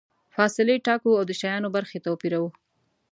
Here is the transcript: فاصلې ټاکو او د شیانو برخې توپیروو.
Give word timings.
فاصلې 0.35 0.75
ټاکو 0.85 1.09
او 1.19 1.23
د 1.29 1.31
شیانو 1.39 1.67
برخې 1.75 1.97
توپیروو. 2.05 2.49